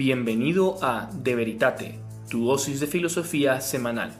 [0.00, 4.18] Bienvenido a De Veritate, tu dosis de filosofía semanal.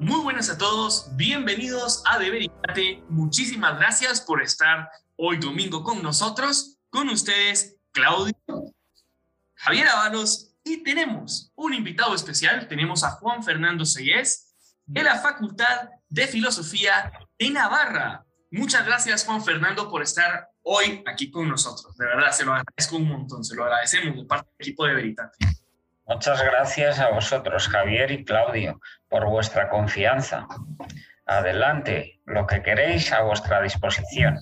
[0.00, 3.04] Muy buenas a todos, bienvenidos a De Veritate.
[3.08, 8.34] Muchísimas gracias por estar hoy domingo con nosotros, con ustedes, Claudio,
[9.54, 14.54] Javier Ábalos y tenemos un invitado especial, tenemos a Juan Fernando Seyes
[14.84, 18.24] de la Facultad de Filosofía de Navarra.
[18.50, 21.96] Muchas gracias Juan Fernando por estar hoy aquí con nosotros.
[21.96, 24.94] De verdad, se lo agradezco un montón, se lo agradecemos de parte del equipo de
[24.94, 25.38] Veritate.
[26.06, 30.46] Muchas gracias a vosotros, Javier y Claudio, por vuestra confianza.
[31.26, 34.38] Adelante, lo que queréis a vuestra disposición.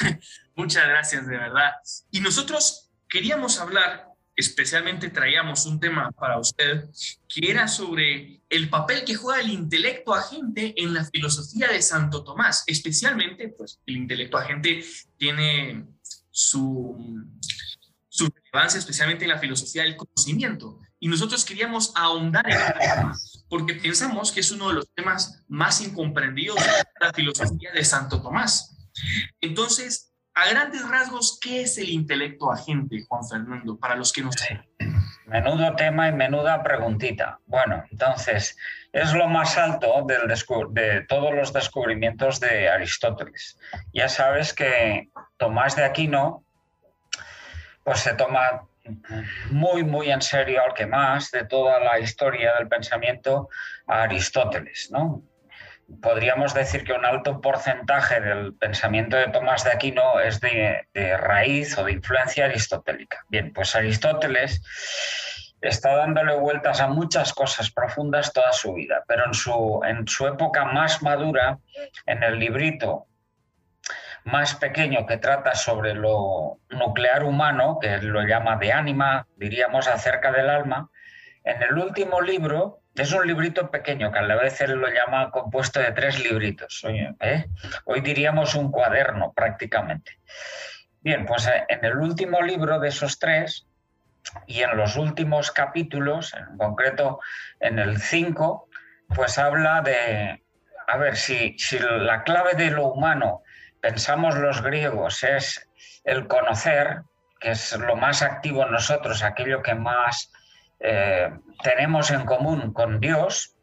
[0.54, 1.72] Muchas gracias, de verdad.
[2.10, 4.07] Y nosotros queríamos hablar
[4.38, 6.88] especialmente traíamos un tema para usted
[7.28, 12.22] que era sobre el papel que juega el intelecto agente en la filosofía de Santo
[12.22, 12.62] Tomás.
[12.68, 14.84] Especialmente, pues el intelecto agente
[15.16, 15.86] tiene
[16.30, 16.96] su,
[18.08, 20.78] su relevancia especialmente en la filosofía del conocimiento.
[21.00, 23.18] Y nosotros queríamos ahondar en el tema
[23.48, 28.22] porque pensamos que es uno de los temas más incomprendidos de la filosofía de Santo
[28.22, 28.76] Tomás.
[29.40, 30.07] Entonces,
[30.38, 34.64] a grandes rasgos, ¿qué es el intelecto agente, Juan Fernando, para los que no saben?
[35.26, 37.40] Menudo tema y menuda preguntita.
[37.46, 38.56] Bueno, entonces,
[38.92, 43.58] es lo más alto de todos los descubrimientos de Aristóteles.
[43.92, 46.44] Ya sabes que Tomás de Aquino,
[47.82, 48.62] pues se toma
[49.50, 53.48] muy, muy en serio, al que más, de toda la historia del pensamiento,
[53.88, 55.22] a Aristóteles, ¿no?
[56.00, 60.86] Podríamos decir que un alto porcentaje del pensamiento de Tomás de Aquino es de,
[61.16, 63.24] raíz o de influencia aristotélica.
[63.28, 64.62] Bien, pues Aristóteles
[65.60, 70.26] está dándole vueltas a muchas cosas profundas toda su vida, pero en su, en su
[70.26, 71.58] época más madura,
[72.06, 73.06] en el librito
[74.24, 80.30] más pequeño que trata sobre lo nuclear humano, que lo llama de ánima, diríamos acerca
[80.32, 80.90] del alma,
[81.44, 85.30] en el último libro es un librito pequeño, que a la vez él lo llama
[85.30, 86.84] compuesto de tres libritos.
[86.86, 87.46] ¿eh?
[87.84, 90.18] Hoy diríamos un cuaderno prácticamente.
[91.00, 93.66] Bien, pues eh, en el último libro de esos tres
[94.46, 97.20] y en los últimos capítulos, en concreto
[97.60, 98.68] en el 5,
[99.14, 100.44] pues habla de,
[100.86, 103.42] a ver, si, si la clave de lo humano,
[103.80, 105.68] pensamos los griegos, es
[106.04, 107.02] el conocer,
[107.40, 110.32] que es lo más activo en nosotros, aquello que más
[110.80, 113.56] eh, tenemos en común con Dios,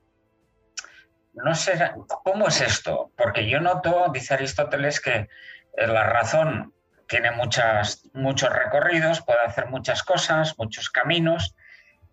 [1.33, 1.91] no sé,
[2.23, 3.11] ¿cómo es esto?
[3.17, 5.27] Porque yo noto, dice Aristóteles, que
[5.77, 6.73] eh, la razón
[7.07, 11.55] tiene muchos recorridos, puede hacer muchas cosas, muchos caminos,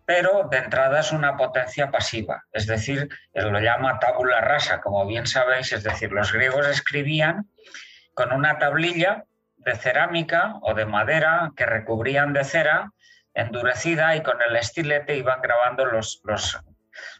[0.04, 5.06] pero de entrada es una potencia pasiva, es decir, él lo llama tabula rasa, como
[5.06, 7.48] bien sabéis, es decir, los griegos escribían
[8.12, 9.24] con una tablilla
[9.56, 12.92] de cerámica o de madera que recubrían de cera
[13.34, 16.60] endurecida y con el estilete iban grabando los, los,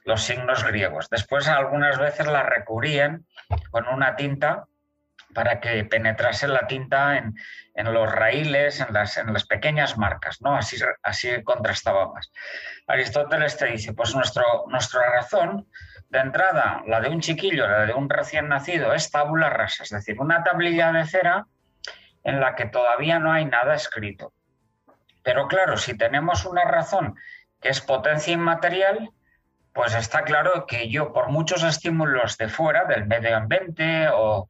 [0.05, 1.09] los signos griegos.
[1.11, 3.27] Después algunas veces la recubrían
[3.71, 4.67] con una tinta
[5.35, 7.35] para que penetrase la tinta en,
[7.75, 10.55] en los raíles, en las, en las, pequeñas marcas, ¿no?
[10.57, 12.31] Así, así contrastaba más.
[12.87, 15.67] Aristóteles te dice, pues nuestro, nuestra razón
[16.11, 19.91] de entrada, la de un chiquillo, la de un recién nacido, es tabula rasa, es
[19.91, 21.47] decir, una tablilla de cera
[22.25, 24.33] en la que todavía no hay nada escrito.
[25.23, 27.17] Pero claro, si tenemos una razón
[27.61, 29.11] que es potencia inmaterial,
[29.73, 34.47] pues está claro que yo por muchos estímulos de fuera, del medio ambiente o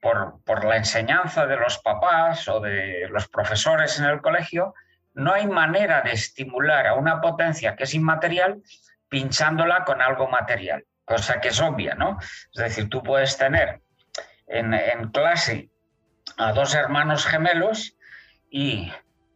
[0.00, 4.74] por, la enseñanza de los papás o de los profesores en el colegio,
[5.14, 8.62] no hay manera de estimular a una potencia que es inmaterial
[9.08, 12.18] pinchándola con algo material, cosa que es obvia, ¿no?
[12.20, 13.80] Es decir, tú puedes tener
[14.46, 15.68] en, en clase
[16.36, 17.96] a dos hermanos gemelos
[18.50, 18.92] y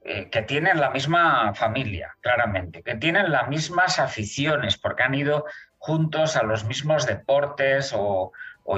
[0.07, 5.47] eh, que tienen la misma familia, claramente, que tienen las mismas aficiones, porque han ido
[5.79, 8.31] juntos a los mismos deportes o,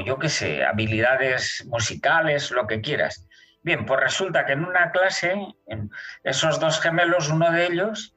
[0.04, 3.26] yo qué sé, habilidades musicales, lo que quieras.
[3.62, 5.34] Bien, pues resulta que en una clase,
[5.66, 5.90] en
[6.22, 8.14] esos dos gemelos, uno de ellos,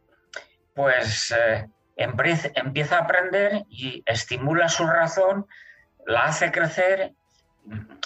[0.75, 1.67] pues eh,
[1.97, 5.47] empieza a aprender y estimula su razón,
[6.05, 7.13] la hace crecer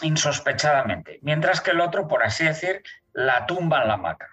[0.01, 2.81] insospechadamente, mientras que el otro, por así decir,
[3.12, 4.30] la tumba en la maca.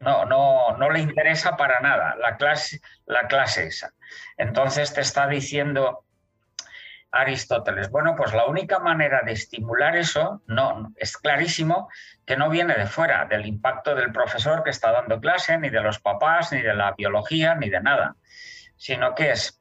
[0.00, 3.92] No, no, no le interesa para nada la clase, la clase esa.
[4.36, 6.04] Entonces te está diciendo
[7.14, 11.88] Aristóteles, bueno, pues la única manera de estimular eso no, es clarísimo
[12.26, 15.80] que no viene de fuera, del impacto del profesor que está dando clase, ni de
[15.80, 18.16] los papás, ni de la biología, ni de nada,
[18.76, 19.60] sino que es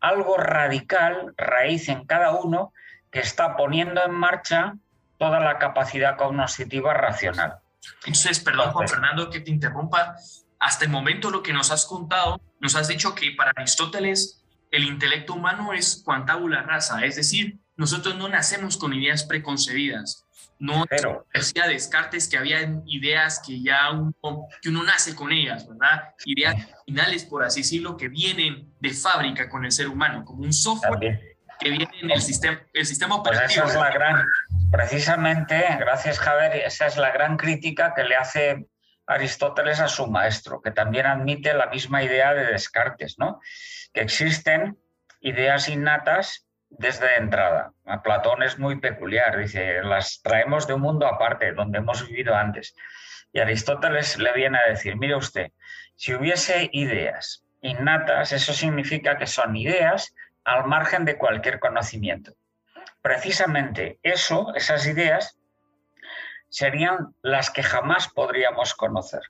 [0.00, 2.72] algo radical, raíz en cada uno,
[3.10, 4.74] que está poniendo en marcha
[5.18, 7.58] toda la capacidad cognitiva racional.
[8.06, 10.16] Entonces, perdón, Juan Fernando, que te interrumpa.
[10.58, 14.84] Hasta el momento lo que nos has contado, nos has dicho que para Aristóteles el
[14.84, 20.24] intelecto humano es cuantábula rasa, es decir, nosotros no nacemos con ideas preconcebidas.
[20.58, 24.14] No Pero, decía Descartes que había ideas que ya uno,
[24.62, 26.14] que uno nace con ellas, ¿verdad?
[26.24, 30.52] Ideas finales, por así decirlo, que vienen de fábrica con el ser humano, como un
[30.52, 31.33] software
[31.64, 33.64] que viene en el sistema, el sistema pues operativo.
[33.64, 34.26] esa es la gran,
[34.70, 38.66] precisamente, gracias Javier, esa es la gran crítica que le hace
[39.06, 43.40] Aristóteles a su maestro, que también admite la misma idea de Descartes, ¿no?
[43.92, 44.78] Que existen
[45.20, 47.72] ideas innatas desde entrada.
[47.86, 52.34] A Platón es muy peculiar, dice, las traemos de un mundo aparte, donde hemos vivido
[52.34, 52.74] antes.
[53.32, 55.50] Y Aristóteles le viene a decir, mire usted,
[55.96, 60.14] si hubiese ideas innatas, eso significa que son ideas
[60.44, 62.34] al margen de cualquier conocimiento.
[63.02, 65.38] Precisamente eso, esas ideas,
[66.48, 69.22] serían las que jamás podríamos conocer.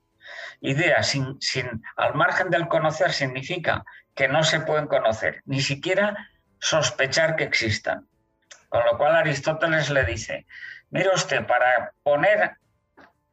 [0.61, 3.85] Ideas sin, sin, al margen del conocer significa
[4.15, 8.07] que no se pueden conocer, ni siquiera sospechar que existan.
[8.69, 10.47] Con lo cual Aristóteles le dice,
[10.91, 12.57] mire usted, para poner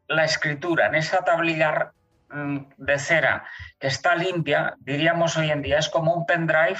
[0.07, 1.93] la escritura en esa tablilla
[2.29, 3.45] mm, de cera
[3.79, 6.79] que está limpia, diríamos hoy en día, es como un pendrive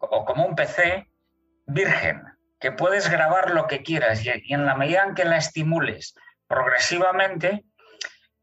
[0.00, 1.08] o como un PC
[1.66, 2.22] virgen,
[2.58, 6.14] que puedes grabar lo que quieras y en la medida en que la estimules
[6.46, 7.64] progresivamente,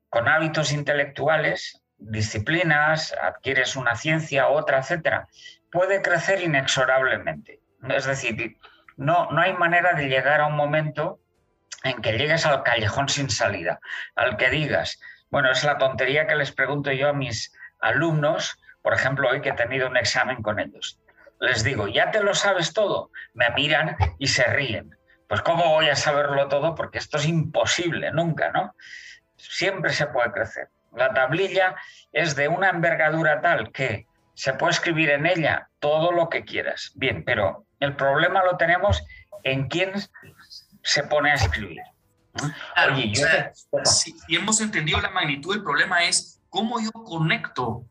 [0.10, 5.28] con hábitos intelectuales, disciplinas, adquieres una ciencia, otra, etcétera,
[5.72, 7.60] puede crecer inexorablemente.
[7.90, 8.58] Es decir,
[8.96, 11.20] no, no hay manera de llegar a un momento
[11.84, 13.80] en que llegues al callejón sin salida,
[14.16, 15.00] al que digas,
[15.30, 19.50] bueno, es la tontería que les pregunto yo a mis alumnos, por ejemplo, hoy que
[19.50, 21.00] he tenido un examen con ellos.
[21.40, 23.12] Les digo, ¿ya te lo sabes todo?
[23.34, 24.96] Me miran y se ríen.
[25.28, 26.74] Pues ¿cómo voy a saberlo todo?
[26.74, 28.76] Porque esto es imposible, nunca, ¿no?
[29.36, 30.70] Siempre se puede crecer.
[30.96, 31.76] La tablilla
[32.12, 36.92] es de una envergadura tal que se puede escribir en ella todo lo que quieras.
[36.96, 39.04] Bien, pero el problema lo tenemos
[39.44, 39.94] en quién
[40.84, 41.82] se pone a escribir.
[43.84, 47.86] si hemos entendido la magnitud, el problema es cómo yo conecto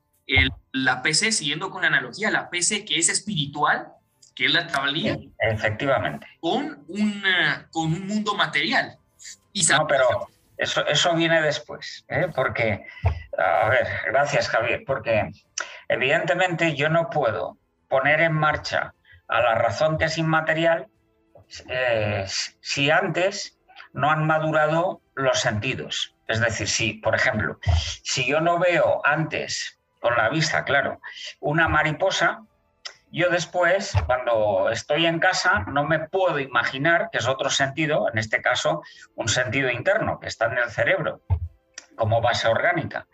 [0.73, 3.89] la PC, siguiendo con la analogía, la PC que es espiritual,
[4.35, 5.17] que es la tablilla.
[5.39, 6.27] Efectivamente.
[6.41, 7.25] Con un,
[7.71, 8.99] con un mundo material.
[9.53, 10.29] Y no, pero
[10.59, 12.29] eso, eso viene después, ¿eh?
[12.35, 12.85] porque,
[13.39, 15.31] a ver, gracias Javier, porque
[15.89, 17.59] evidentemente yo no puedo
[17.89, 18.95] poner en marcha
[19.29, 20.89] a la razón que es inmaterial
[21.69, 22.25] eh,
[22.61, 23.59] si antes
[23.93, 26.15] no han madurado los sentidos.
[26.29, 27.59] Es decir, si, por ejemplo,
[28.03, 31.01] si yo no veo antes, con la vista, claro,
[31.41, 32.45] una mariposa,
[33.11, 38.17] yo después, cuando estoy en casa, no me puedo imaginar, que es otro sentido, en
[38.17, 38.85] este caso,
[39.17, 41.23] un sentido interno que está en el cerebro,
[41.97, 43.09] como base orgánica.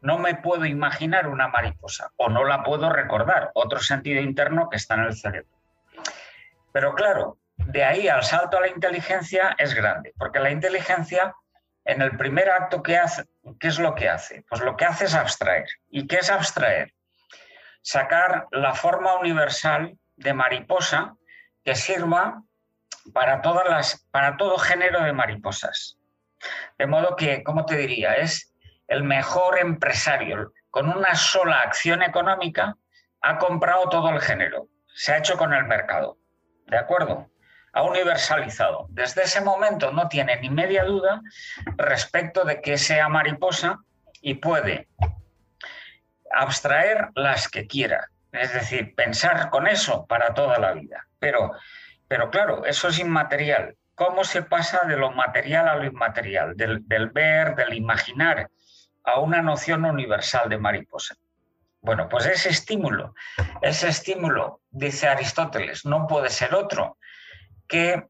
[0.00, 4.78] No me puedo imaginar una mariposa o no la puedo recordar, otro sentido interno que
[4.78, 5.54] está en el cerebro.
[6.72, 11.34] Pero claro, de ahí al salto a la inteligencia es grande, porque la inteligencia,
[11.88, 13.24] en el primer acto que hace,
[13.58, 14.44] ¿qué es lo que hace?
[14.48, 15.66] Pues lo que hace es abstraer.
[15.88, 16.92] ¿Y qué es abstraer?
[17.88, 21.16] sacar la forma universal de mariposa
[21.64, 22.42] que sirva
[23.14, 23.40] para,
[24.10, 25.98] para todo género de mariposas.
[26.76, 28.14] De modo que, ¿cómo te diría?
[28.14, 28.54] Es
[28.88, 30.52] el mejor empresario.
[30.70, 32.76] Con una sola acción económica
[33.22, 34.68] ha comprado todo el género.
[34.94, 36.18] Se ha hecho con el mercado.
[36.66, 37.30] ¿De acuerdo?
[37.72, 38.86] Ha universalizado.
[38.90, 41.20] Desde ese momento no tiene ni media duda
[41.76, 43.78] respecto de que sea mariposa
[44.20, 44.88] y puede
[46.32, 51.06] abstraer las que quiera, es decir, pensar con eso para toda la vida.
[51.18, 51.52] Pero,
[52.06, 53.76] pero claro, eso es inmaterial.
[53.94, 58.48] ¿Cómo se pasa de lo material a lo inmaterial, del, del ver, del imaginar,
[59.04, 61.16] a una noción universal de mariposa?
[61.80, 63.14] Bueno, pues ese estímulo,
[63.62, 66.98] ese estímulo, dice Aristóteles, no puede ser otro
[67.68, 68.08] que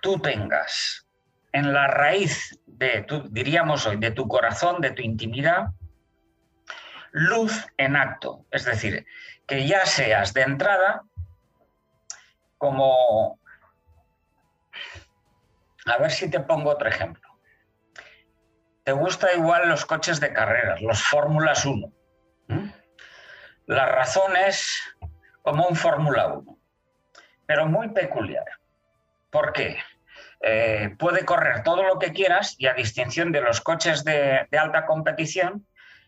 [0.00, 1.06] tú tengas
[1.52, 5.68] en la raíz de, tu, diríamos hoy, de tu corazón, de tu intimidad,
[7.12, 9.06] luz en acto, es decir,
[9.46, 11.02] que ya seas de entrada
[12.58, 13.38] como...
[15.86, 17.22] A ver si te pongo otro ejemplo.
[18.84, 21.92] Te gusta igual los coches de carreras, los Fórmulas 1.
[23.66, 24.82] La razón es
[25.42, 26.58] como un Fórmula 1,
[27.46, 28.44] pero muy peculiar.
[29.30, 29.78] ¿Por qué?
[30.40, 34.86] Eh, puede correr todo lo que quieras y a distinción de los coches de alta
[34.86, 35.66] competición,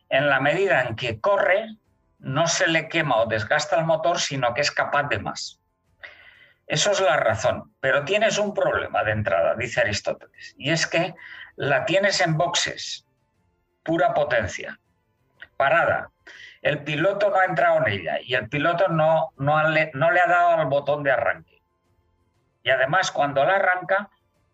[0.08, 1.76] en la medida en que corre,
[2.18, 5.60] no se le quema o desgasta el motor, sino que es capaz de más.
[6.66, 11.14] Eso es la razón, pero tienes un problema de entrada, dice Aristóteles, y es que
[11.54, 13.06] la tienes en boxes,
[13.84, 14.78] pura potencia,
[15.56, 16.10] parada.
[16.62, 20.26] El piloto no ha entrado en ella y el piloto no, no, no le ha
[20.26, 21.62] dado al botón de arranque.
[22.62, 24.10] Y además, cuando la arranca,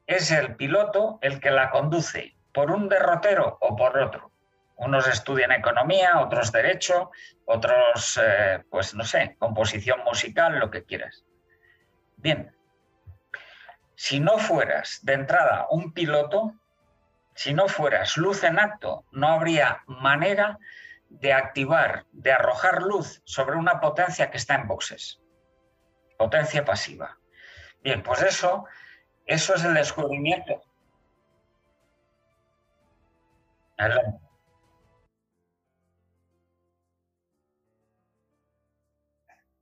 [0.06, 4.30] es el piloto el que la conduce por un derrotero o por otro.
[4.76, 7.10] Unos estudian economía, otros derecho,
[7.46, 11.24] otros, eh, pues no sé, composición musical, lo que quieras.
[12.16, 12.54] Bien,
[13.94, 16.54] si no fueras de entrada un piloto,
[17.34, 20.58] si no fueras luz en acto, no habría manera
[21.20, 25.20] de activar, de arrojar luz sobre una potencia que está en boxes.
[26.16, 27.18] Potencia pasiva.
[27.82, 28.66] Bien, pues eso,
[29.26, 30.62] eso es el descubrimiento.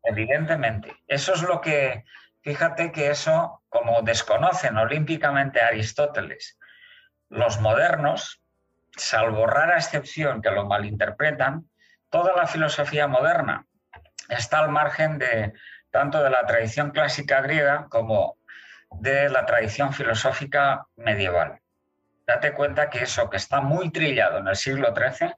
[0.03, 2.05] Evidentemente, eso es lo que,
[2.43, 6.59] fíjate que eso, como desconocen olímpicamente Aristóteles,
[7.29, 8.40] los modernos,
[8.97, 11.69] salvo rara excepción que lo malinterpretan,
[12.09, 13.67] toda la filosofía moderna
[14.29, 15.53] está al margen de
[15.91, 18.39] tanto de la tradición clásica griega como
[18.91, 21.61] de la tradición filosófica medieval.
[22.27, 25.35] Date cuenta que eso que está muy trillado en el siglo XIII,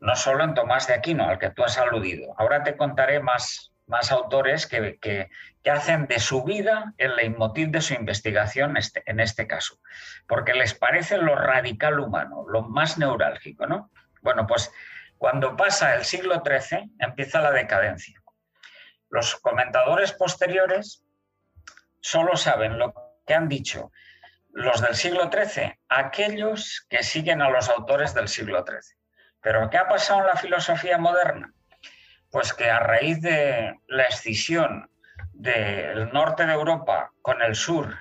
[0.00, 2.34] no solo en Tomás de Aquino, al que tú has aludido.
[2.38, 5.30] Ahora te contaré más, más autores que, que,
[5.70, 9.78] hacen de su vida el leitmotiv de su investigación este, en este caso,
[10.26, 13.66] porque les parece lo radical humano, lo más neurálgico.
[13.66, 13.90] ¿no?
[14.22, 14.72] Bueno, pues
[15.18, 18.20] cuando pasa el siglo XIII empieza la decadencia.
[19.08, 21.04] Los comentadores posteriores
[22.00, 22.94] solo saben lo
[23.26, 23.92] que han dicho
[24.52, 28.98] los del siglo XIII, aquellos que siguen a los autores del siglo XIII.
[29.40, 31.52] Pero ¿qué ha pasado en la filosofía moderna?
[32.32, 34.90] Pues que a raíz de la escisión
[35.34, 37.94] del norte de Europa con el sur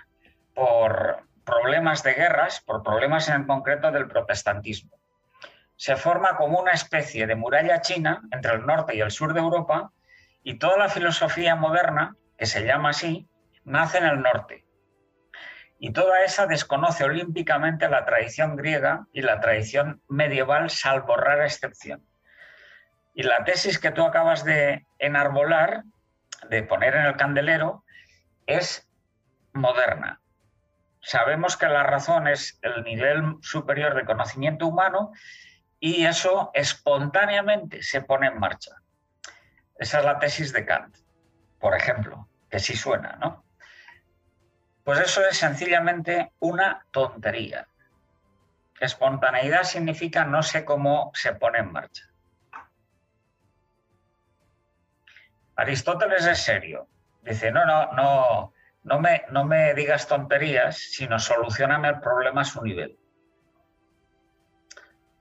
[0.55, 4.97] por problemas de guerras, por problemas en concreto del protestantismo,
[5.75, 9.41] se forma como una especie de muralla china entre el norte y el sur de
[9.41, 9.91] Europa
[10.43, 13.27] y toda la filosofía moderna, que se llama así,
[13.65, 14.65] nace en el norte.
[15.77, 22.05] Y toda esa desconoce olímpicamente la tradición griega y la tradición medieval, salvo rara excepción.
[23.21, 25.83] Y la tesis que tú acabas de enarbolar,
[26.49, 27.85] de poner en el candelero,
[28.47, 28.89] es
[29.53, 30.19] moderna.
[31.01, 35.11] Sabemos que la razón es el nivel superior de conocimiento humano
[35.79, 38.71] y eso espontáneamente se pone en marcha.
[39.77, 40.97] Esa es la tesis de Kant,
[41.59, 43.45] por ejemplo, que sí suena, ¿no?
[44.83, 47.67] Pues eso es sencillamente una tontería.
[48.79, 52.10] Espontaneidad significa no sé cómo se pone en marcha.
[55.55, 56.87] Aristóteles es serio.
[57.21, 58.53] Dice, no, no, no,
[58.83, 62.97] no me, no me digas tonterías, sino solucioname el problema a su nivel.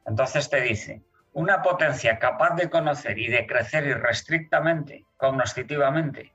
[0.06, 6.34] Entonces te dice, una potencia capaz de conocer y de crecer irrestrictamente, cognoscitivamente,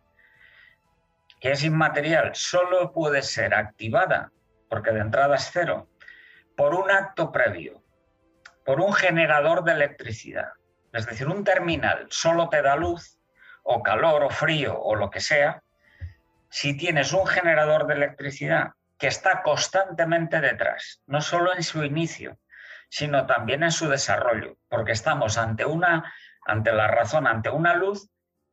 [1.41, 4.31] que es inmaterial, solo puede ser activada,
[4.69, 5.89] porque de entrada es cero,
[6.55, 7.83] por un acto previo,
[8.65, 10.53] por un generador de electricidad.
[10.93, 13.14] Es decir, un terminal solo te da luz
[13.65, 15.61] o calor o frío o lo que sea
[16.49, 22.37] si tienes un generador de electricidad que está constantemente detrás, no solo en su inicio,
[22.87, 26.13] sino también en su desarrollo, porque estamos ante una
[26.45, 28.07] ante la razón, ante una luz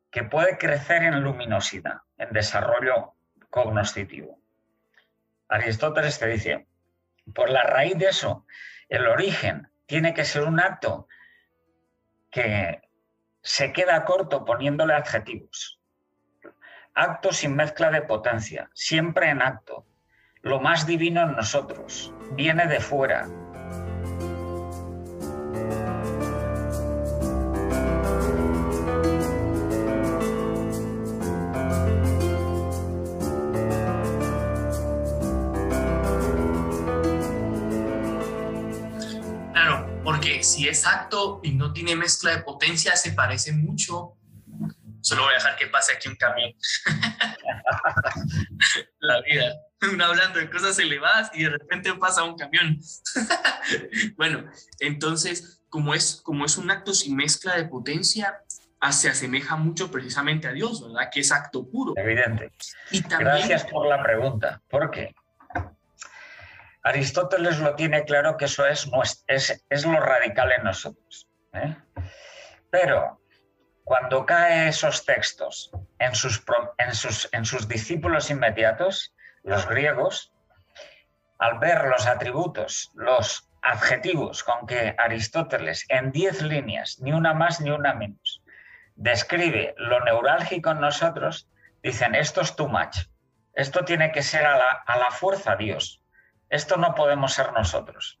[0.09, 3.13] que puede crecer en luminosidad, en desarrollo
[3.49, 4.39] cognoscitivo.
[5.47, 6.67] Aristóteles te dice,
[7.35, 8.45] por la raíz de eso,
[8.89, 11.07] el origen tiene que ser un acto
[12.31, 12.81] que
[13.43, 15.79] se queda corto poniéndole adjetivos.
[16.95, 19.85] Acto sin mezcla de potencia, siempre en acto.
[20.41, 23.27] Lo más divino en nosotros viene de fuera,
[40.43, 44.13] si es acto y no tiene mezcla de potencia, se parece mucho.
[45.01, 46.53] Solo voy a dejar que pase aquí un camión.
[48.99, 49.53] La vida.
[49.91, 52.79] Uno hablando de cosas elevadas y de repente pasa un camión.
[54.17, 58.39] bueno, entonces, como es, como es un acto sin mezcla de potencia,
[58.91, 61.09] se asemeja mucho precisamente a Dios, ¿verdad?
[61.11, 61.93] Que es acto puro.
[61.95, 62.51] Evidente.
[62.91, 64.61] Y Gracias por la pregunta.
[64.67, 65.15] ¿Por qué?
[66.83, 68.89] Aristóteles lo tiene claro que eso es,
[69.27, 71.29] es, es lo radical en nosotros.
[71.53, 71.75] ¿eh?
[72.69, 73.21] Pero
[73.85, 76.43] cuando cae esos textos en sus,
[76.77, 80.33] en sus, en sus discípulos inmediatos, los griegos,
[81.39, 87.61] al ver los atributos, los adjetivos con que Aristóteles en diez líneas, ni una más
[87.61, 88.43] ni una menos,
[88.95, 91.49] describe lo neurálgico en nosotros,
[91.81, 92.97] dicen, esto es too much,
[93.53, 96.02] esto tiene que ser a la, a la fuerza Dios,
[96.53, 98.19] esto no podemos ser nosotros.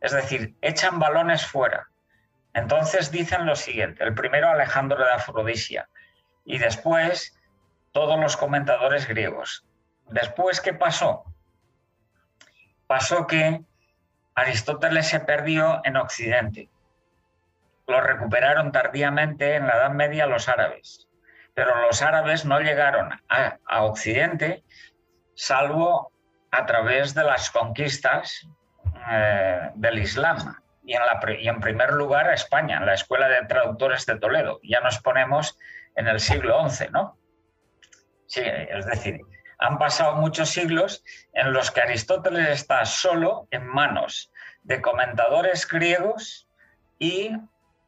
[0.00, 1.88] Es decir, echan balones fuera.
[2.54, 5.88] Entonces dicen lo siguiente, el primero Alejandro de Afrodisia
[6.44, 7.38] y después
[7.92, 9.66] todos los comentadores griegos.
[10.10, 11.24] Después, ¿qué pasó?
[12.86, 13.62] Pasó que
[14.34, 16.68] Aristóteles se perdió en Occidente.
[17.86, 21.08] Lo recuperaron tardíamente en la Edad Media los árabes,
[21.54, 24.64] pero los árabes no llegaron a, Occidente
[25.34, 26.12] salvo
[26.52, 28.46] a través de las conquistas
[29.10, 30.54] eh, del Islam
[30.84, 34.18] y en, la, y en primer lugar a España, en la Escuela de Traductores de
[34.18, 34.60] Toledo.
[34.62, 35.58] Ya nos ponemos
[35.96, 37.18] en el siglo XI, ¿no?
[38.26, 39.20] Sí, es decir,
[39.58, 44.30] han pasado muchos siglos en los que Aristóteles está solo en manos
[44.62, 46.48] de comentadores griegos
[46.98, 47.30] y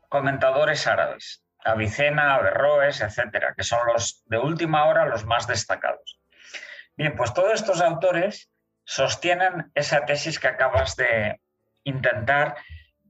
[0.09, 6.21] comentadores árabes, Avicena, Averroes, etcétera, que son los de última hora los más destacados.
[6.97, 8.51] Bien, pues todos estos autores
[8.85, 11.41] sostienen esa tesis que acabas de
[11.85, 12.57] intentar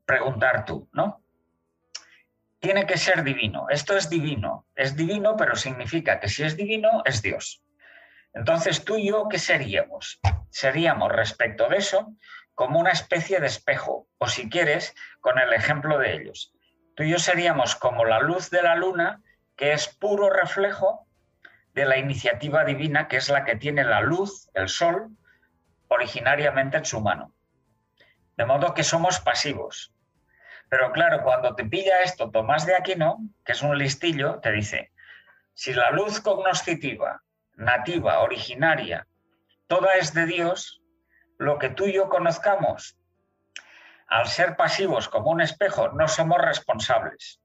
[0.07, 1.23] preguntar tú, ¿no?
[2.61, 3.67] Tiene que ser divino.
[3.69, 4.67] Esto es divino.
[4.75, 7.63] Es divino, pero significa que si es divino, es Dios.
[8.33, 10.21] Entonces, tú y yo, ¿qué seríamos?
[10.51, 12.17] Seríamos, respecto de eso,
[12.55, 16.55] como una especie de espejo, o si quieres, con el ejemplo de ellos.
[16.97, 19.23] Tú y yo seríamos como la luz de la luna,
[19.57, 21.07] que es puro reflejo
[21.75, 25.11] de la iniciativa divina, que es la que tiene la luz, el sol,
[25.95, 27.35] originariamente en su mano.
[28.37, 29.93] De modo que somos pasivos.
[30.69, 34.93] Pero claro, cuando te pilla esto Tomás de Aquino, que es un listillo, te dice,
[35.55, 37.23] si la luz cognoscitiva,
[37.55, 39.07] nativa, originaria,
[39.67, 40.83] toda es de Dios,
[41.39, 42.99] lo que tú y yo conozcamos,
[44.09, 47.41] al ser pasivos como un espejo, no somos responsables.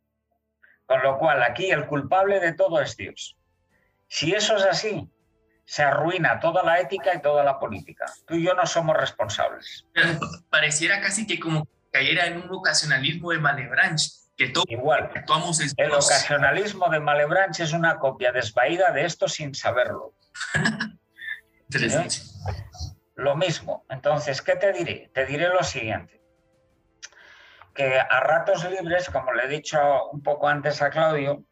[0.86, 3.38] Con lo cual, aquí el culpable de todo es Dios.
[4.08, 5.08] Si eso es así,
[5.70, 8.06] se arruina toda la ética y toda la política.
[8.26, 9.86] Tú y yo no somos responsables.
[10.50, 15.12] Pareciera casi que como cayera en un ocasionalismo de Malebranche, que todo Igual,
[15.78, 20.16] el ocasionalismo de Malebranche es una copia desvaída de esto sin saberlo.
[21.70, 22.16] Interesante.
[22.16, 22.92] ¿Eh?
[23.18, 23.86] Lo mismo.
[23.90, 25.12] Entonces, ¿qué te diré?
[25.14, 26.20] Te diré lo siguiente.
[27.76, 31.44] Que a ratos libres, como le he dicho un poco antes a Claudio,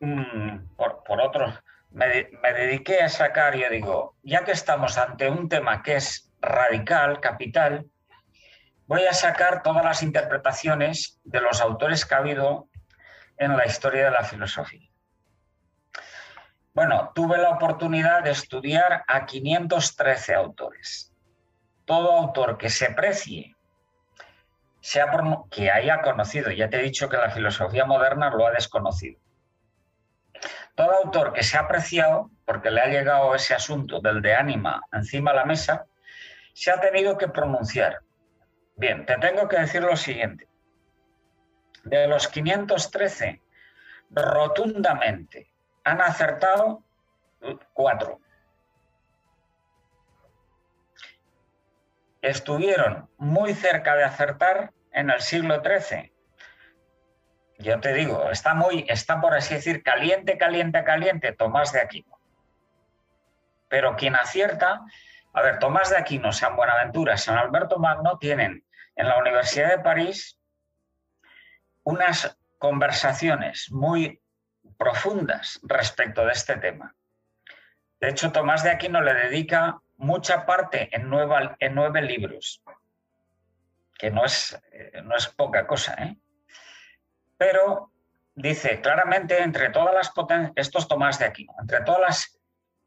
[0.00, 1.63] mm, por, por otros
[1.94, 7.20] me, dediqué a sacar, yo digo, ya que estamos ante un tema que es radical,
[7.20, 7.86] capital,
[8.86, 12.68] voy a sacar todas las interpretaciones de los autores que ha habido
[13.38, 14.90] en la historia de la filosofía.
[16.74, 21.12] Bueno, tuve la oportunidad de estudiar a 513 autores.
[21.84, 23.54] Todo autor que se precie,
[24.80, 25.06] sea
[25.50, 29.20] que haya conocido, ya te he dicho que la filosofía moderna lo ha desconocido,
[30.74, 34.82] todo autor que se ha apreciado, porque le ha llegado ese asunto del de ánima
[34.92, 35.86] encima de la mesa,
[36.52, 38.00] se ha tenido que pronunciar.
[38.76, 40.48] Bien, te tengo que decir lo siguiente.
[41.84, 43.40] De los 513,
[44.10, 45.50] rotundamente
[45.84, 46.82] han acertado
[47.72, 48.20] cuatro.
[52.22, 56.13] Estuvieron muy cerca de acertar en el siglo XIII
[57.64, 62.20] yo te digo, está muy, está por así decir, caliente, caliente, caliente, Tomás de Aquino.
[63.68, 64.82] Pero quien acierta,
[65.32, 69.78] a ver, Tomás de Aquino, San Buenaventura, San Alberto Magno tienen en la Universidad de
[69.78, 70.38] París
[71.82, 74.20] unas conversaciones muy
[74.78, 76.94] profundas respecto de este tema.
[78.00, 81.10] De hecho, Tomás de Aquino le dedica mucha parte en,
[81.58, 82.62] en nueve libros,
[83.98, 86.16] que no es, eh, no es poca cosa, ¿eh?
[87.36, 87.90] Pero
[88.34, 92.40] dice claramente entre todas las potencias, esto es Tomás de Aquino, entre todas las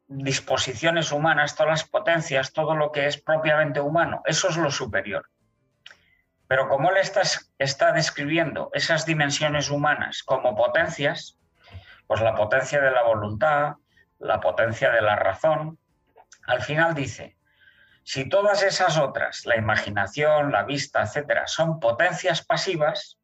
[0.08, 5.30] disposiciones humanas, todas las potencias, todo lo que es propiamente humano, eso es lo superior.
[6.48, 7.24] Pero como él está,
[7.58, 11.38] está describiendo esas dimensiones humanas como potencias,
[12.08, 13.74] pues la potencia de la voluntad,
[14.20, 15.78] la potencia de la razón,
[16.46, 17.38] al final dice,
[18.04, 23.17] si todas esas otras, la imaginación, la vista, etcétera, son potencias pasivas,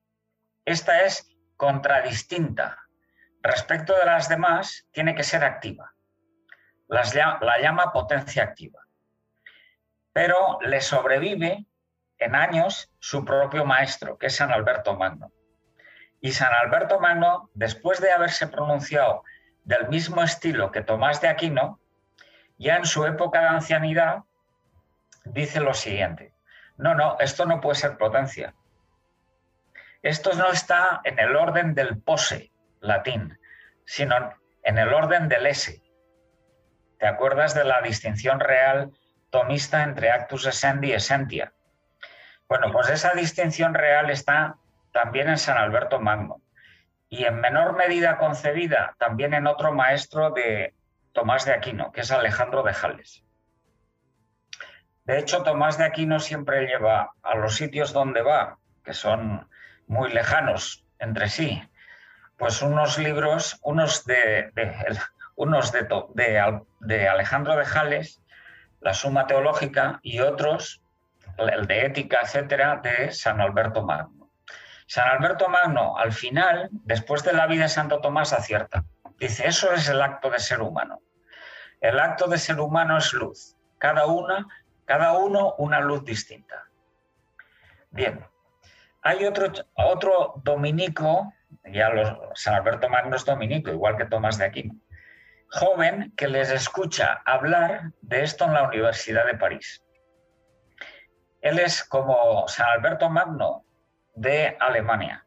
[0.66, 2.80] esta es contradistinta.
[3.42, 5.94] Respecto de las demás, tiene que ser activa.
[6.88, 8.80] la llama potencia activa.
[10.14, 11.66] Pero le sobrevive
[12.20, 15.32] en años su propio maestro, que es San Alberto Magno.
[16.22, 19.24] Y San Alberto Magno, después de haberse pronunciado
[19.64, 21.80] del mismo estilo que Tomás de Aquino,
[22.58, 24.24] ya en su época de ancianidad
[25.26, 26.34] dice lo siguiente,
[26.78, 28.54] no, no, esto no puede ser potencia.
[30.04, 33.40] Esto no está en el orden del pose latín,
[33.86, 35.82] sino en el orden del ese.
[37.00, 38.92] ¿Te acuerdas de la distinción real
[39.30, 41.54] tomista entre actus essendi y essentia?
[42.50, 44.58] Bueno, pues esa distinción real está
[44.92, 46.42] también en San Alberto Magno
[47.08, 50.76] y en menor medida concebida también en otro maestro de
[51.14, 53.24] Tomás de Aquino, que es Alejandro de Jales.
[55.06, 59.48] De hecho, Tomás de Aquino siempre lleva a los sitios donde va, que son
[59.88, 61.62] muy lejanos entre sí,
[62.38, 64.52] pues unos libros, unos de,
[65.36, 65.88] unos de,
[66.80, 68.22] de, Alejandro de Jales,
[68.82, 70.82] la Suma Teológica, y otros,
[71.38, 74.30] el de Ética, etcétera, de San Alberto Magno.
[74.88, 78.84] San Alberto Magno, al final, después de la vida de Santo Tomás, acierta.
[79.18, 81.02] Dice, eso es el acto de ser humano.
[81.80, 83.56] El acto de ser humano es luz.
[83.78, 84.48] Cada una,
[84.86, 86.68] cada uno una luz distinta.
[87.92, 88.26] Bien.
[89.06, 91.34] Hay otro, otro dominico,
[91.66, 91.92] ya
[92.36, 94.76] San Alberto Magno es dominico, igual que Tomás de Aquino,
[95.52, 99.84] joven que les escucha hablar de esto en la Universidad de París.
[101.42, 103.66] Él es como San Alberto Magno
[104.16, 105.26] de Alemania.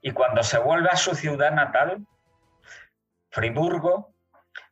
[0.00, 2.04] Y cuando se vuelve a su ciudad natal,
[3.30, 4.12] Friburgo,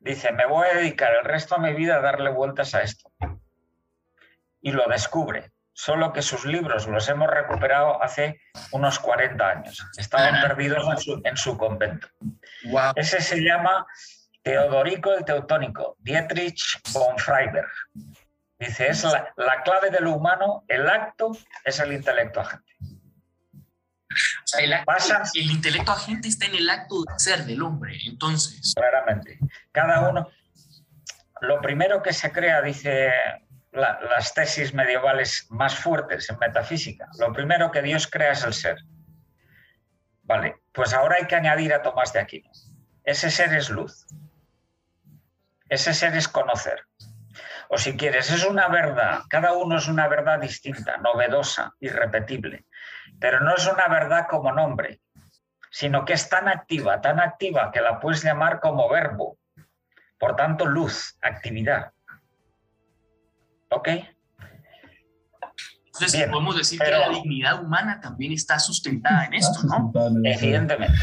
[0.00, 3.08] dice, me voy a dedicar el resto de mi vida a darle vueltas a esto.
[4.60, 8.40] Y lo descubre, solo que sus libros los hemos recuperado hace
[8.72, 9.86] unos 40 años.
[9.96, 10.84] Estaban perdidos
[11.24, 12.08] en su, convento.
[12.96, 13.86] Ese se llama
[14.42, 17.70] Teodorico el Teutónico, Dietrich von Freiberg.
[18.58, 22.72] Dice, es la, la clave de lo humano, el acto es el intelecto agente
[25.34, 28.74] el, intelecto agente está en el acto de ser del hombre, entonces.
[28.74, 29.38] Claramente.
[29.72, 30.28] Cada uno.
[31.42, 33.12] Lo primero que se crea, dice
[33.76, 38.78] las tesis medievales más fuertes en metafísica, lo primero que Dios crea es el ser.
[40.22, 42.50] Vale, pues ahora hay que añadir a Tomás de Aquino.
[43.04, 44.06] Ese ser es luz.
[45.68, 46.84] Ese ser es conocer.
[47.68, 49.22] O si quieres, es una verdad.
[49.28, 52.64] Cada uno es una verdad distinta, novedosa, irrepetible
[53.20, 55.00] pero no es una verdad como nombre,
[55.70, 59.38] sino que es tan activa, tan activa que la puedes llamar como verbo.
[60.18, 61.92] Por tanto, luz, actividad.
[63.70, 63.88] ¿Ok?
[65.86, 69.92] Entonces, podemos decir que la dignidad humana también está sustentada en esto, ¿no?
[70.24, 70.98] Evidentemente.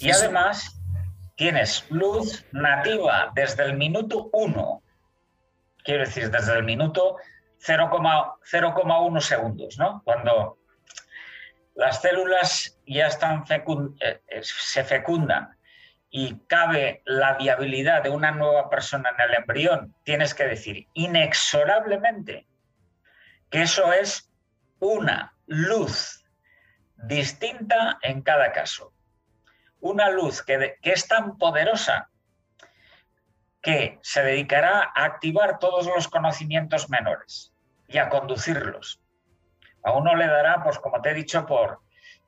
[0.00, 0.80] Y además,
[1.36, 4.82] tienes luz nativa desde el minuto uno.
[5.84, 7.16] Quiero decir, desde el minuto
[7.64, 10.02] 0,1 segundos, ¿no?
[10.04, 10.58] Cuando
[11.74, 15.56] las células ya están eh, eh, se fecundan
[16.16, 22.46] y cabe la viabilidad de una nueva persona en el embrión, tienes que decir inexorablemente
[23.50, 24.30] que eso es
[24.78, 26.24] una luz
[26.94, 28.92] distinta en cada caso.
[29.80, 32.08] Una luz que, es tan poderosa
[33.60, 37.52] que se dedicará a activar todos los conocimientos menores
[37.88, 39.00] y a conducirlos
[39.82, 41.80] a uno le dará, pues como te he dicho, por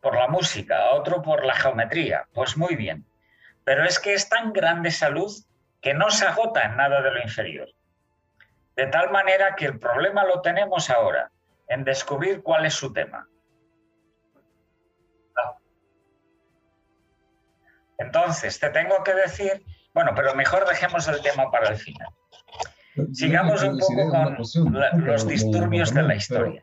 [0.03, 2.27] la música, a otro por la geometría.
[2.35, 3.07] Pues muy bien.
[3.67, 5.47] Pero es que es tan grande esa luz
[5.83, 7.69] que no se agota en nada de lo inferior.
[8.77, 11.31] De tal manera que el problema lo tenemos ahora,
[11.69, 13.29] en descubrir cuál es su tema.
[17.99, 22.09] Entonces, te tengo que decir, bueno, pero mejor dejemos el tema para el final.
[23.13, 26.63] Sigamos un poco con los disturbios de la historia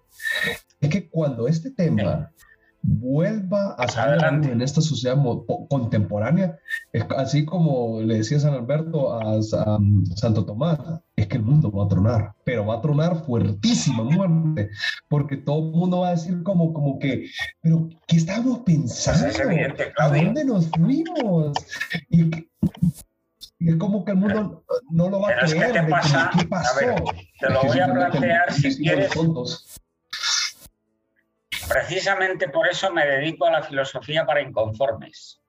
[0.84, 2.32] es que cuando este tema
[2.84, 5.18] vuelva a salir en esta sociedad
[5.70, 6.60] contemporánea,
[7.18, 10.80] así como le decía San Alberto a, Santo Tomás,
[11.16, 14.70] es que el mundo va a tronar, pero va a tronar fuertísimamente,
[15.10, 17.30] porque todo el mundo va a decir como, como que,
[17.62, 19.28] pero ¿qué estamos pensando?
[20.00, 21.54] ¿A dónde nos fuimos?
[22.10, 22.30] Y,
[23.60, 25.72] es como que el mundo no lo va a creer.
[25.72, 26.32] ¿qué, pasa?
[26.38, 26.80] ¿Qué pasó?
[27.40, 29.10] te lo voy a plantear si quieres.
[31.74, 35.42] Precisamente por eso me dedico a la filosofía para inconformes.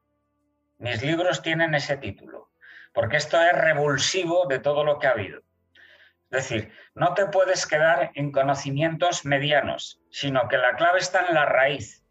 [0.78, 2.50] Mis libros tienen ese título,
[2.94, 5.40] porque esto es revulsivo de todo lo que ha habido.
[6.30, 11.34] Es decir, no te puedes quedar en conocimientos medianos, sino que la clave está en
[11.34, 12.06] la raíz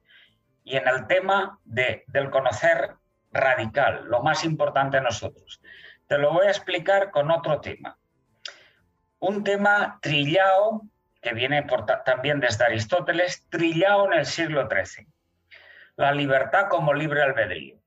[0.64, 2.94] y en el tema de, del conocer
[3.32, 5.60] radical, lo más importante de nosotros.
[6.06, 7.98] Te lo voy a explicar con otro tema.
[9.18, 10.84] Un tema trillado
[11.24, 11.66] que viene
[12.06, 15.08] también desde Aristóteles, trillado en el siglo XIII.
[15.96, 17.80] la libertad como libre albedrío.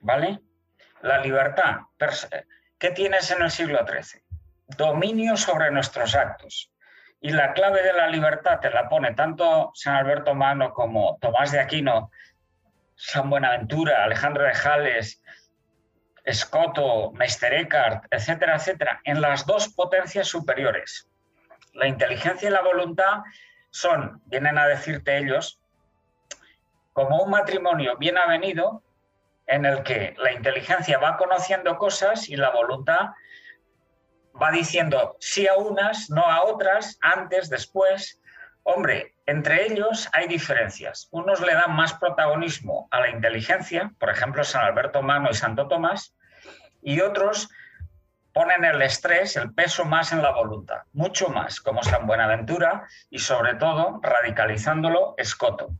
[0.00, 0.40] ¿Vale?
[1.02, 1.82] La libertad,
[2.78, 4.22] ¿qué tienes en el siglo XIII?
[4.76, 6.72] Dominio sobre nuestros actos.
[7.20, 11.52] Y la clave de la libertad te la pone tanto San Alberto Mano como Tomás
[11.52, 12.10] de Aquino,
[12.96, 15.22] San Buenaventura, Alejandro de Jales,
[16.24, 21.09] Escoto, Meister Eckhart, etcétera, etcétera, en las dos potencias superiores.
[21.72, 23.22] La inteligencia y la voluntad
[23.70, 25.60] son, vienen a decirte ellos,
[26.92, 28.82] como un matrimonio bien avenido
[29.46, 33.10] en el que la inteligencia va conociendo cosas y la voluntad
[34.40, 38.20] va diciendo sí a unas, no a otras, antes, después.
[38.62, 41.08] Hombre, entre ellos hay diferencias.
[41.10, 45.68] Unos le dan más protagonismo a la inteligencia, por ejemplo, San Alberto Mano y Santo
[45.68, 46.14] Tomás,
[46.82, 47.48] y otros
[48.32, 53.18] ponen el estrés, el peso más en la voluntad, mucho más, como San Buenaventura y
[53.18, 55.70] sobre todo, radicalizándolo, Escoto.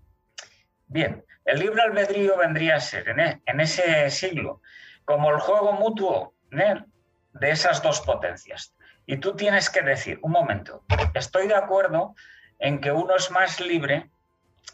[0.86, 4.60] Bien, el libre albedrío vendría a ser en, e, ese siglo
[5.04, 8.74] como el juego mutuo de esas dos potencias.
[9.06, 10.84] Y tú tienes que decir, un momento,
[11.14, 12.14] estoy de acuerdo
[12.58, 14.10] en que uno es más libre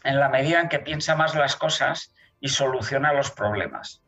[0.03, 4.03] en la medida en que piensa más las cosas y soluciona los problemas.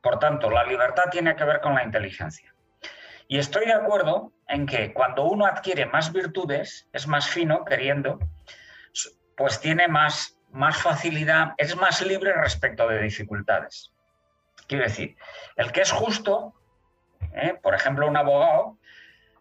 [0.00, 2.53] Por tanto, la libertad tiene que ver con la inteligencia.
[3.28, 8.18] Y estoy de acuerdo en que cuando uno adquiere más virtudes, es más fino queriendo,
[9.36, 13.92] pues tiene más, más facilidad, es más libre respecto de dificultades.
[14.66, 15.16] Quiero decir,
[15.56, 16.54] el que es justo,
[17.34, 17.58] ¿eh?
[17.62, 18.78] por ejemplo, un abogado,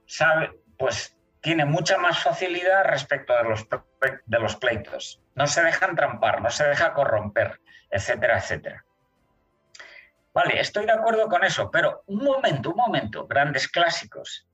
[0.05, 3.67] sabe, pues tiene mucha más facilidad respecto de los,
[4.25, 5.21] de los pleitos.
[5.35, 8.85] No se deja entrampar, no se deja corromper, etcétera, etcétera.
[10.33, 14.47] Vale, estoy de acuerdo con eso, pero un momento, un momento, grandes clásicos,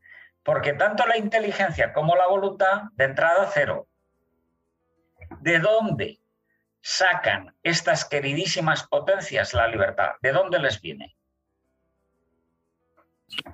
[0.44, 3.88] porque tanto la inteligencia como la voluntad, de entrada cero.
[5.40, 6.20] ¿De dónde
[6.82, 10.12] sacan estas queridísimas potencias la libertad?
[10.22, 11.16] ¿De dónde les viene?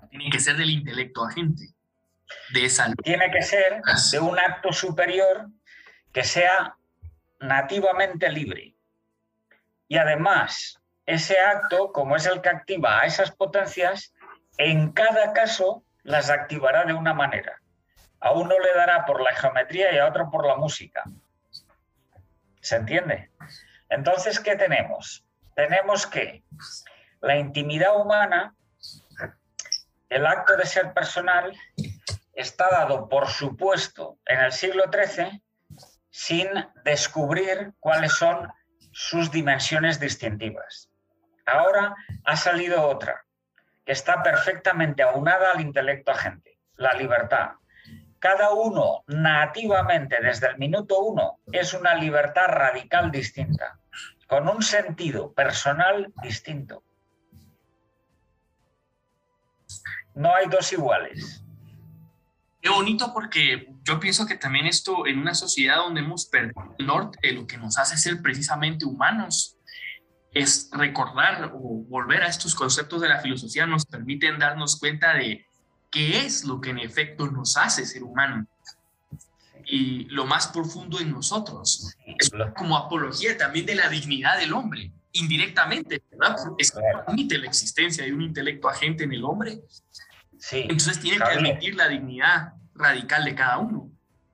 [0.09, 1.75] Tiene que ser del intelecto agente,
[2.53, 2.91] de esa...
[3.03, 5.47] Tiene que ser de un acto superior
[6.11, 6.75] que sea
[7.39, 8.75] nativamente libre.
[9.87, 14.13] Y además, ese acto, como es el que activa a esas potencias,
[14.57, 17.61] en cada caso las activará de una manera.
[18.19, 21.03] A uno le dará por la geometría y a otro por la música.
[22.61, 23.29] ¿Se entiende?
[23.89, 25.23] Entonces, ¿qué tenemos?
[25.55, 26.43] Tenemos que
[27.21, 28.55] la intimidad humana,
[30.09, 31.55] el acto de ser personal,
[32.33, 35.41] está dado, por supuesto, en el siglo XIII,
[36.09, 36.47] sin
[36.83, 38.51] descubrir cuáles son
[38.91, 40.89] sus dimensiones distintivas.
[41.45, 43.25] Ahora ha salido otra,
[43.85, 47.51] que está perfectamente aunada al intelecto agente, la libertad.
[48.19, 53.79] Cada uno nativamente desde el minuto uno es una libertad radical distinta,
[54.27, 56.83] con un sentido personal distinto.
[60.15, 61.43] No hay dos iguales.
[62.61, 66.87] Qué bonito porque yo pienso que también esto en una sociedad donde hemos perdido el
[66.87, 69.54] norte, lo que nos hace ser precisamente humanos,
[70.35, 75.47] es recordar o volver a estos conceptos de la filosofía nos permiten darnos cuenta de
[75.89, 78.45] qué es lo que en efecto nos hace ser humano
[79.65, 81.95] y lo más profundo en nosotros.
[82.19, 86.35] Es como apología también de la dignidad del hombre, indirectamente, ¿verdad?
[86.57, 89.61] Es que permite la existencia de un intelecto agente en el hombre.
[90.37, 93.89] Sí, Entonces tiene que admitir la dignidad radical de cada uno.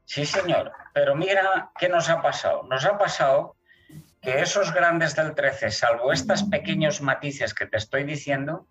[0.05, 0.71] Sí, señor.
[0.95, 2.63] Pero mira qué nos ha pasado.
[2.63, 3.55] Nos ha pasado
[4.21, 8.67] que esos grandes del 13, salvo estos pequeños matices que te estoy diciendo,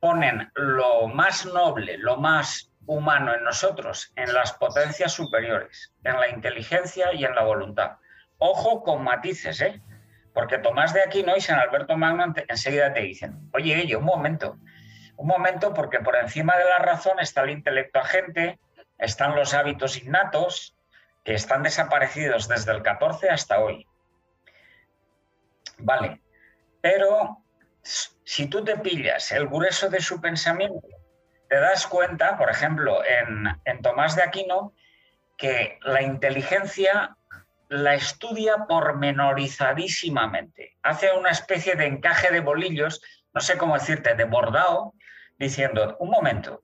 [0.00, 6.28] ponen lo más noble, lo más humano en nosotros, en las potencias superiores, en la
[6.28, 7.96] inteligencia y en la voluntad.
[8.38, 9.82] Ojo con matices, ¿eh?
[10.32, 14.58] Porque Tomás de Aquino y San Alberto Magno enseguida te dicen, oye, oye, un momento,
[15.16, 18.58] un momento, porque por encima de la razón está el intelecto agente,
[18.98, 20.76] están los hábitos innatos,
[21.24, 23.86] que están desaparecidos desde el 14 hasta hoy.
[25.78, 26.22] Vale,
[26.80, 27.44] pero
[27.82, 30.86] si tú te pillas el grueso de su pensamiento,
[31.48, 34.74] te das cuenta, por ejemplo, en, en Tomás de Aquino,
[35.36, 37.16] que la inteligencia
[37.68, 40.76] la estudia pormenorizadísimamente.
[40.82, 43.00] Hace una especie de encaje de bolillos,
[43.32, 44.94] no sé cómo decirte, de bordado,
[45.38, 46.62] diciendo, un momento,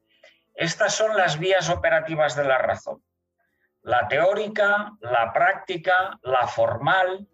[0.54, 3.02] estas son las vías operativas de la razón.
[3.82, 7.26] La teórica, la práctica, la formal,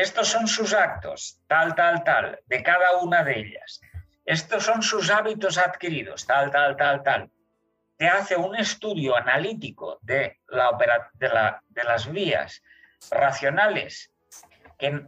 [0.00, 3.80] estos son sus actos, tal, tal, tal, de cada una de ellas.
[4.24, 7.30] Estos son sus hábitos adquiridos, tal, tal, tal, tal.
[7.96, 12.62] Te hace un estudio analítico de, la de, las vías
[13.10, 14.12] racionales
[14.78, 15.06] que,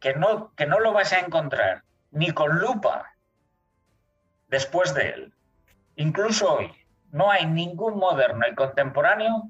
[0.00, 3.12] que, no, que no lo vas a encontrar ni con lupa
[4.48, 5.34] después de él.
[5.96, 6.72] Incluso hoy
[7.10, 9.48] no hay ningún moderno y contemporáneo,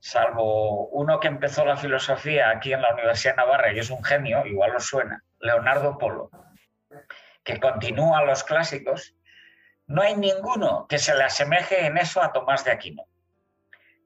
[0.00, 4.02] salvo uno que empezó la filosofía aquí en la Universidad de Navarra y es un
[4.02, 6.30] genio, igual os suena, Leonardo Polo,
[7.44, 9.14] que continúa los clásicos,
[9.86, 13.04] no hay ninguno que se le asemeje en eso a Tomás de Aquino.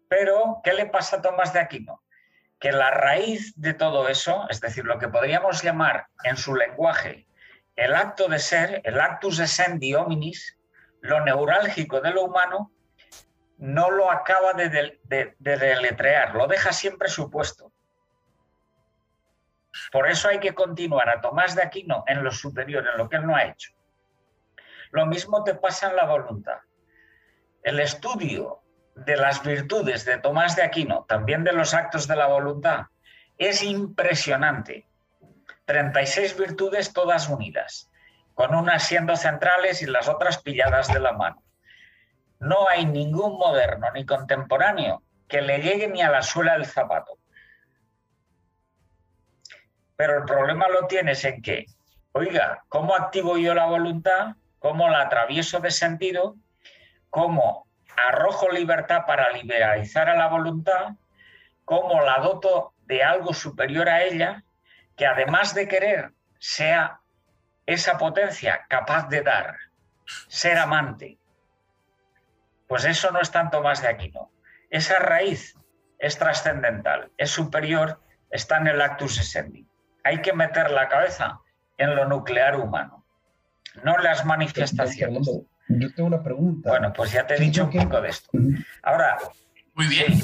[0.08, 2.02] Pero, ¿qué le pasa a Tomás de Aquino?
[2.60, 7.26] Que la raíz de todo eso, es decir, lo que podríamos llamar en su lenguaje
[7.76, 10.58] el acto de ser, el actus essendi hominis,
[11.00, 12.70] lo neurálgico de lo humano,
[13.62, 17.72] no lo acaba de, de, deletrear, lo deja siempre supuesto.
[19.92, 23.16] Por eso hay que continuar a Tomás de Aquino en lo superior, en lo que
[23.16, 23.70] él no ha hecho.
[24.90, 26.58] Lo mismo te pasa en la voluntad.
[27.62, 28.64] El estudio
[28.96, 32.86] de las virtudes de Tomás de Aquino, también de los actos de la voluntad,
[33.38, 34.88] es impresionante.
[35.66, 37.92] 36 virtudes todas unidas,
[38.34, 41.44] con unas siendo centrales y las otras pilladas de la mano.
[42.42, 47.18] No hay ningún moderno ni contemporáneo que le llegue ni a la suela del zapato.
[49.94, 51.66] Pero el problema lo tienes en que,
[52.10, 54.34] oiga, ¿cómo activo yo la voluntad?
[54.58, 56.34] ¿Cómo la atravieso de sentido?
[57.10, 57.68] ¿Cómo
[58.08, 60.94] arrojo libertad para liberalizar a la voluntad,
[61.64, 64.42] como la doto de algo superior a ella,
[64.96, 66.98] que además de querer, sea
[67.66, 69.56] esa potencia capaz de dar,
[70.26, 71.18] ser amante.
[72.72, 74.32] Pues eso no es tanto más de aquí, ¿no?
[74.70, 75.58] Esa raíz
[75.98, 79.66] es trascendental, es superior, está en el actus essendi.
[80.04, 81.38] Hay que meter la cabeza
[81.76, 83.04] en lo nuclear humano,
[83.84, 85.28] no en las manifestaciones.
[85.68, 86.70] Yo tengo una pregunta.
[86.70, 88.30] Bueno, pues ya te he dicho un poco de esto.
[88.82, 89.18] Ahora.
[89.74, 90.18] Muy bien.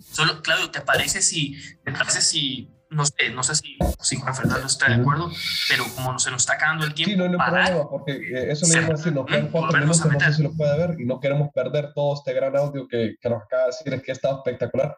[0.00, 4.34] Solo, Claudio, ¿te parece si, te parece si, no sé, no sé si, si Juan
[4.34, 5.30] Fernando está de acuerdo,
[5.68, 7.12] pero como se nos está acabando el tiempo.
[7.12, 10.04] Sí, no, no hay problema, porque eh, eso me llama decir, nos quedan cuatro minutos,
[10.04, 13.16] no sé si lo puede ver, y no queremos perder todo este gran audio que,
[13.20, 14.96] que nos acaba de decir, es que ha estado espectacular.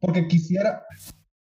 [0.00, 0.82] Porque quisiera,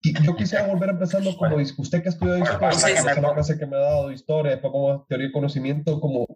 [0.03, 3.77] yo quisiera volver empezando como usted que estudió historia, que es una clase que me
[3.77, 6.27] ha dado historia, después como teoría y conocimiento, como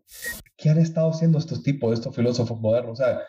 [0.57, 3.01] qué han estado haciendo estos tipos, estos filósofos modernos.
[3.01, 3.23] O sea,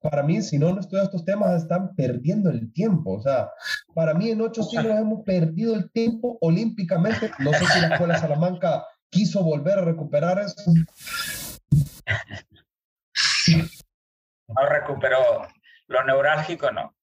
[0.00, 3.14] para mí, si no, no estudian estos temas, están perdiendo el tiempo.
[3.14, 3.50] O sea,
[3.94, 7.32] para mí en ocho siglos hemos perdido el tiempo olímpicamente.
[7.40, 10.72] No sé si la Escuela Salamanca quiso volver a recuperar eso.
[14.48, 15.48] No recuperó
[15.88, 16.94] lo neurálgico, no.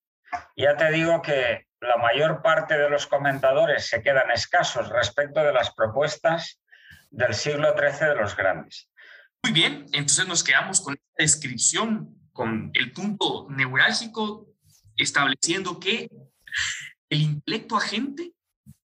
[0.56, 5.54] Ya te digo que la mayor parte de los comentadores se quedan escasos respecto de
[5.54, 6.62] las propuestas
[7.10, 8.90] del siglo XIII de los grandes.
[9.44, 14.48] Muy bien, entonces nos quedamos con esta descripción, con el punto neurálgico,
[14.98, 16.10] estableciendo que
[17.10, 18.34] el intelecto agente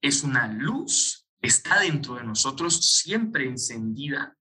[0.01, 4.37] es una luz está dentro de nosotros siempre encendida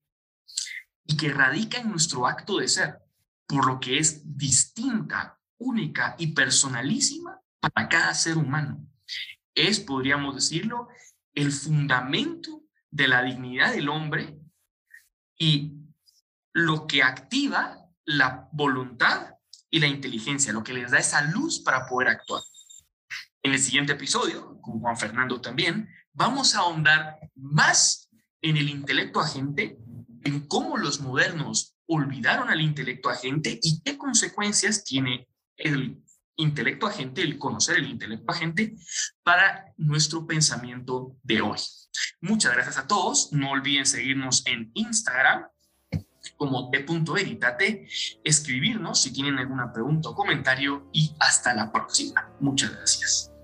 [1.06, 2.98] y que radica en nuestro acto de ser,
[3.46, 8.86] por lo que es distinta, única y personalísima para cada ser humano.
[9.56, 10.88] Es, podríamos decirlo,
[11.34, 14.38] el fundamento de la dignidad del hombre
[15.38, 15.74] y
[16.54, 19.36] lo que activa la voluntad
[19.70, 22.42] y la inteligencia, lo que les da esa luz para poder actuar.
[23.44, 28.10] En el siguiente episodio, con Juan Fernando también, vamos a ahondar más
[28.42, 29.78] en el intelecto agente,
[30.24, 35.28] en cómo los modernos olvidaron al intelecto agente y qué consecuencias tiene
[35.58, 36.02] el
[36.38, 38.76] intelecto agente, el conocer el intelecto agente
[39.24, 41.60] para nuestro pensamiento de hoy.
[42.22, 43.34] Muchas gracias a todos.
[43.34, 45.48] No olviden seguirnos en Instagram
[46.36, 47.88] como t.editate,
[48.24, 52.30] escribirnos si tienen alguna pregunta o comentario y hasta la próxima.
[52.40, 53.37] Muchas gracias.